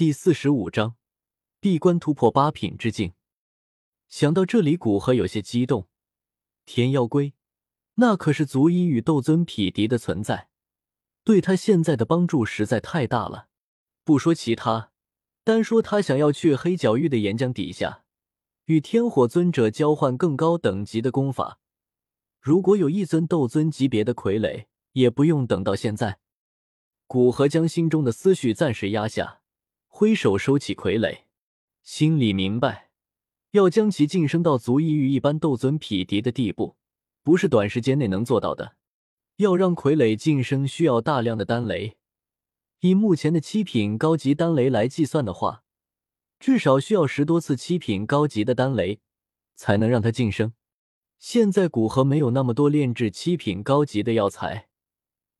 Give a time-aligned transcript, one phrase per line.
[0.00, 0.96] 第四十五章，
[1.60, 3.12] 闭关突破八品之境。
[4.08, 5.88] 想到这里，古河有些激动。
[6.64, 7.34] 天妖龟，
[7.96, 10.48] 那可是足以与斗尊匹敌的存在，
[11.22, 13.48] 对他现在的帮助实在太大了。
[14.02, 14.90] 不说其他，
[15.44, 18.04] 单说他想要去黑角域的岩浆底下，
[18.64, 21.58] 与天火尊者交换更高等级的功法，
[22.40, 26.20] 如果有一尊斗尊级别的傀儡，也不用等到现在。
[27.06, 29.39] 古河将心中的思绪暂时压下。
[30.00, 31.24] 挥手收起傀儡，
[31.82, 32.88] 心里明白，
[33.50, 36.78] 要将其晋升到足以与一般斗尊匹敌的地步，
[37.22, 38.76] 不是短时间内能做到的。
[39.36, 41.98] 要让傀儡晋升，需要大量的丹雷。
[42.78, 45.64] 以目前的七品高级丹雷来计算的话，
[46.38, 49.00] 至少需要十多次七品高级的丹雷，
[49.54, 50.54] 才能让它晋升。
[51.18, 54.68] 现在古河没有那么多炼制七品高级的药材，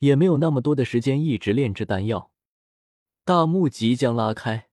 [0.00, 2.32] 也没有那么多的时间一直炼制丹药。
[3.28, 4.70] 大幕即将拉开，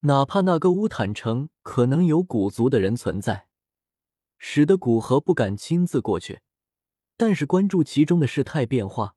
[0.00, 3.46] 哪怕那个乌坦城可能有古族的人存在，
[4.38, 6.40] 使得古河不敢亲自过去。
[7.16, 9.14] 但是关注其中的事态变化，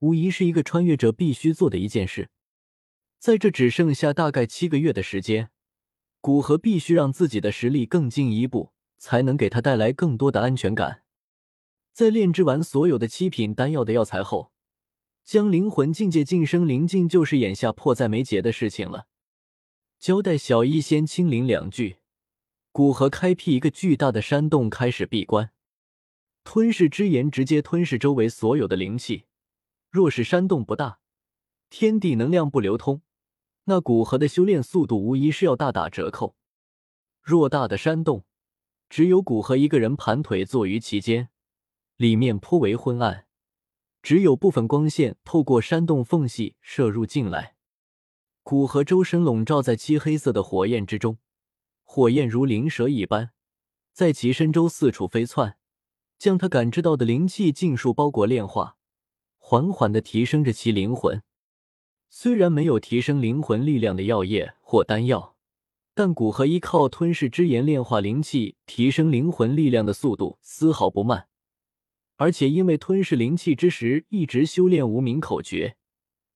[0.00, 2.28] 无疑是一个穿越者必须做的一件事。
[3.18, 5.48] 在这只剩下大概七个月的时间，
[6.20, 11.04] 古河必须让自己的实力更进一步，才能给他带来更多的安全感。
[11.94, 14.52] 在炼制完所有的七品丹药的药材后。
[15.24, 19.06] 将灵魂境界晋升灵境，就是眼下迫在眉睫的事情了。
[19.98, 21.96] 交代小医仙清灵两句，
[22.70, 25.50] 古河开辟一个巨大的山洞，开始闭关。
[26.44, 29.24] 吞噬之炎直接吞噬周围所有的灵气。
[29.90, 30.98] 若是山洞不大，
[31.70, 33.00] 天地能量不流通，
[33.64, 36.36] 那古河的修炼速度无疑是要大打折扣。
[37.24, 38.26] 偌大的山洞，
[38.90, 41.30] 只有古河一个人盘腿坐于其间，
[41.96, 43.23] 里面颇为昏暗。
[44.04, 47.54] 只有部分光线透过山洞缝隙射入进来，
[48.42, 51.16] 古河周身笼罩在漆黑色的火焰之中，
[51.84, 53.30] 火焰如灵蛇一般，
[53.94, 55.56] 在其身周四处飞窜，
[56.18, 58.76] 将他感知到的灵气尽数包裹炼化，
[59.38, 61.22] 缓缓的提升着其灵魂。
[62.10, 65.34] 虽然没有提升灵魂力量的药液或丹药，
[65.94, 71.28] 但古河依靠吞噬之炎炼化灵气，提升灵魂力量的速度丝毫不慢。
[72.16, 75.76] 而且因为吞噬灵气之时一直修炼无名口诀，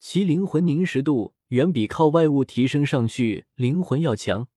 [0.01, 4.49] 其灵魂凝实度远比靠外物提升上去灵魂要强，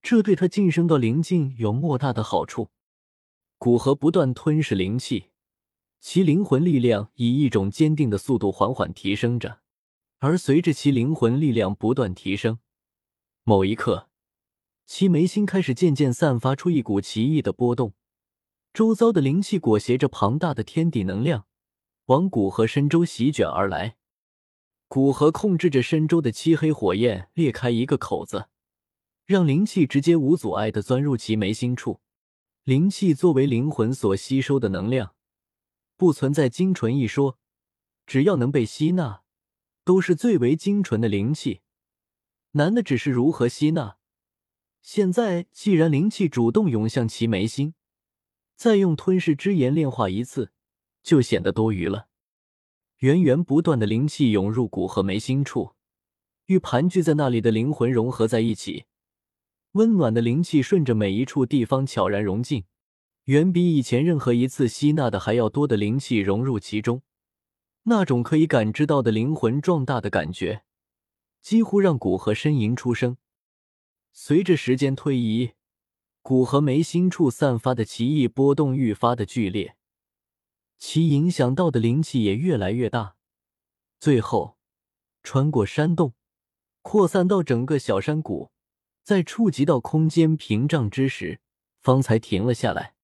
[0.00, 2.70] 这对他晋升到灵境有莫大的好处。
[3.58, 5.26] 古河不断吞噬灵气，
[6.00, 9.60] 其灵魂力量以一种坚定的速度缓缓提升着，
[10.18, 12.58] 而随着其灵魂力量不断提升，
[13.44, 14.08] 某一刻，
[14.86, 17.92] 其眉心开始渐渐散发出一股奇异的波动。
[18.72, 21.46] 周遭的灵气裹挟着庞大的天地能量，
[22.06, 23.96] 往古河深州席卷而来。
[24.86, 28.48] 古河控制着深州的漆黑火焰，裂开一个口子，
[29.26, 32.00] 让灵气直接无阻碍的钻入其眉心处。
[32.62, 35.14] 灵气作为灵魂所吸收的能量，
[35.96, 37.38] 不存在精纯一说，
[38.06, 39.22] 只要能被吸纳，
[39.84, 41.62] 都是最为精纯的灵气。
[42.52, 43.96] 难的只是如何吸纳。
[44.80, 47.74] 现在既然灵气主动涌向其眉心。
[48.58, 50.50] 再用吞噬之炎炼化一次，
[51.04, 52.08] 就显得多余了。
[52.96, 55.74] 源源不断的灵气涌入骨和眉心处，
[56.46, 58.86] 与盘踞在那里的灵魂融合在一起。
[59.72, 62.64] 温暖的灵气顺着每一处地方悄然融进，
[63.26, 67.02] 远比以前任何一次吸纳的还要多的灵气融入其中。
[67.84, 70.64] 那种可以感知到的灵魂壮大的感觉，
[71.40, 73.18] 几乎让骨和呻吟出声。
[74.12, 75.52] 随着时间推移。
[76.28, 79.76] 骨和眉心处散发的奇异波动愈发的剧烈，
[80.76, 83.16] 其影响到的灵气也越来越大，
[83.98, 84.58] 最后
[85.22, 86.12] 穿过山洞，
[86.82, 88.50] 扩散到整个小山谷，
[89.02, 91.40] 在触及到空间屏障之时，
[91.80, 92.94] 方才停了下来。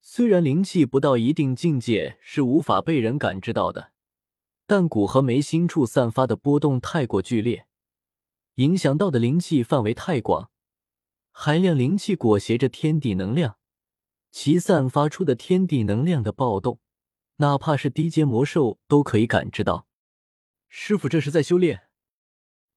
[0.00, 3.92] 虽然灵气不到一定境界是无法被人感知到的，
[4.66, 7.66] 但骨和眉心处散发的波动太过剧烈，
[8.54, 10.50] 影响到的灵气范围太广。
[11.38, 13.58] 海量灵气裹挟着天地能量，
[14.32, 16.80] 其散发出的天地能量的暴动，
[17.36, 19.86] 哪怕是低阶魔兽都可以感知到。
[20.70, 21.90] 师傅这是在修炼？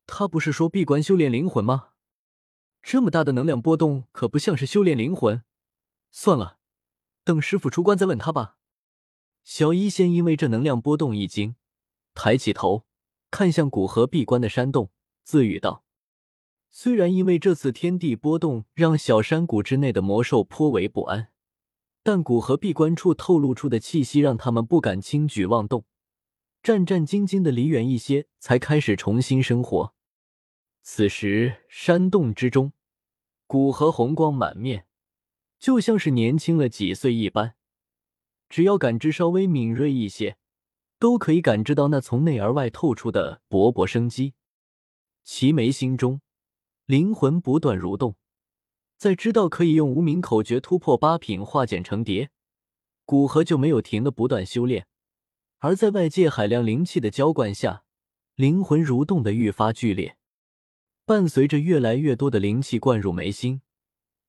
[0.05, 1.91] 他不是说闭关修炼灵魂吗？
[2.81, 5.41] 这么大的能量波动，可不像是修炼灵魂。
[6.11, 6.59] 算了，
[7.23, 8.57] 等师傅出关再问他吧。
[9.45, 11.55] 小医仙因为这能量波动一惊，
[12.13, 12.85] 抬起头
[13.31, 14.91] 看向古河闭关的山洞，
[15.23, 15.85] 自语道。
[16.71, 21.29] 虽然因为这次天地波动让小山谷之内的魔兽颇为不安，
[22.03, 25.85] 但古河闭关处透露出的气息让他们不敢轻举妄动，
[26.61, 29.93] 战战兢兢的离远一些，才开始重新生活。
[30.81, 32.73] 此时山洞之中，
[33.47, 34.85] 古河红光满面，
[35.59, 37.55] 就像是年轻了几岁一般。
[38.47, 40.37] 只要感知稍微敏锐一些，
[40.97, 44.33] 都可以感知到那从内而外透出的勃勃生机。
[45.23, 46.21] 齐眉心中，
[46.89, 48.15] 灵魂不断蠕动，
[48.97, 52.31] 在知道可以用无名口诀突破八品化茧成蝶，
[53.05, 54.87] 古河就没有停的不断修炼。
[55.59, 57.83] 而在外界海量灵气的浇灌下，
[58.33, 60.17] 灵魂蠕动的愈发剧烈。
[61.05, 63.61] 伴随着越来越多的灵气灌入眉心，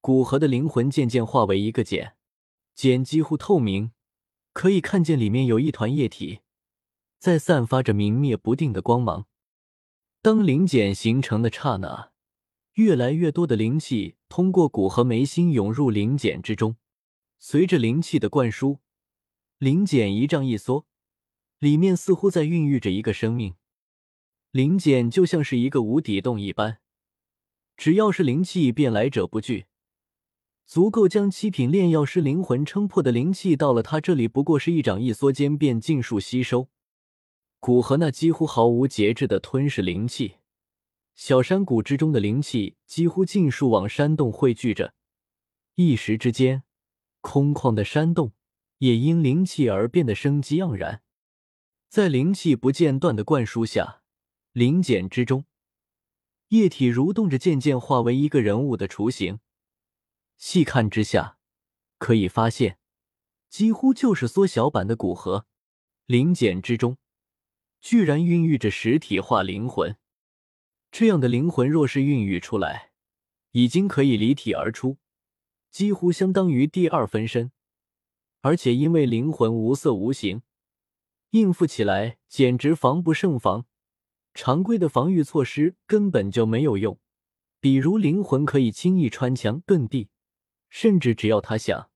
[0.02, 2.14] 古河的灵魂渐渐化为一个茧，
[2.74, 3.92] 茧几乎透明，
[4.52, 6.40] 可以看见里面有一团液体，
[7.18, 9.24] 在散发着明灭不定的光芒。
[10.20, 12.09] 当灵茧形成的刹那，
[12.80, 16.76] 越来越多的灵气通过骨和眉心涌入灵茧之中，
[17.38, 18.78] 随着灵气的灌输，
[19.58, 20.86] 灵茧一胀一缩，
[21.58, 23.54] 里面似乎在孕育着一个生命。
[24.50, 26.78] 灵茧就像是一个无底洞一般，
[27.76, 29.66] 只要是灵气便来者不拒，
[30.64, 36.68] 足够将七品炼药师灵魂撑破的灵气，到了他这里不过是一掌一缩间便尽数吸收。
[37.60, 40.36] 古河那几乎毫无节制的吞噬灵气，
[41.20, 44.94] 小山谷之中的灵气几乎尽数往山洞汇聚着，
[45.74, 46.62] 一时之间，
[47.20, 48.32] 空旷的山洞
[48.78, 51.02] 也因灵气而变得生机盎然，
[51.90, 54.00] 在灵气不间断的灌输下。
[54.52, 55.44] 灵茧之中，
[56.48, 59.40] 液体蠕动着，渐渐化为一个人物的雏形。
[60.38, 61.36] 细看之下，
[61.98, 62.78] 可以发现，
[63.50, 65.44] 几乎就是缩小版的古河。
[66.06, 66.96] 灵茧之中，
[67.78, 69.98] 居然孕育着实体化灵魂。
[70.90, 72.90] 这样的灵魂，若是孕育出来，
[73.52, 74.98] 已经可以离体而出，
[75.70, 77.52] 几乎相当于第二分身。
[78.40, 80.42] 而且因为灵魂无色无形，
[81.30, 83.66] 应付起来简直防不胜防。
[84.32, 86.98] 常规的防御措施根本就没有用，
[87.60, 90.08] 比如灵魂可以轻易穿墙遁地，
[90.68, 91.90] 甚至只要他想，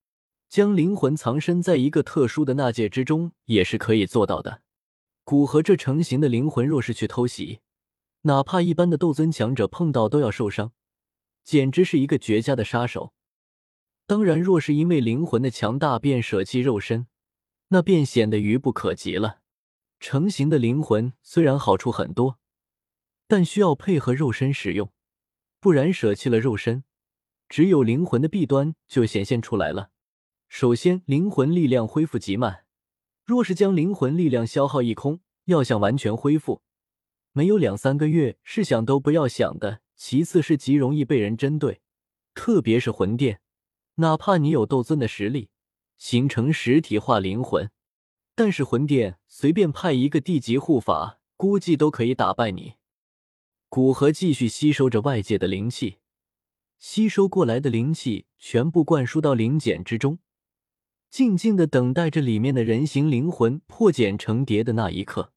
[0.49, 4.63] 将灵魂藏身在一个特殊的纳戒之中，也是可以做到的。
[5.25, 7.61] 古河这成型的灵魂，若是去偷袭，
[8.27, 10.73] 哪怕一般的斗尊强者碰到都要受伤，
[11.43, 13.13] 简直是一个绝佳的杀手。
[14.07, 17.07] 当然，若是因为灵魂的强大便舍弃肉身，
[17.69, 19.41] 那便显得愚不可及了。
[20.01, 22.39] 成型的灵魂虽然好处很多，
[23.27, 24.91] 但需要配合肉身使用，
[25.61, 26.85] 不然舍弃了肉身，
[27.49, 29.91] 只有灵魂的弊端就显现出来了。
[30.49, 32.65] 首先，灵魂力量恢复极慢，
[33.25, 36.63] 若是将灵魂力量消耗一空，要想完全恢复，
[37.37, 39.81] 没有两三个月是想都不要想的。
[39.97, 41.81] 其次是极容易被人针对，
[42.35, 43.41] 特别是魂殿，
[43.97, 45.51] 哪怕你有斗尊的实力，
[45.99, 47.71] 形成实体化灵魂。
[48.35, 52.75] 但是魂殿随便派一个地级护法，估计都可以打败你。
[53.69, 55.99] 古河继续吸收着外界的灵气，
[56.79, 60.19] 吸收过来的灵气全部灌输到灵茧之中，
[61.11, 65.34] 静静的等待着里面的人形灵魂破茧成蝶的那一刻。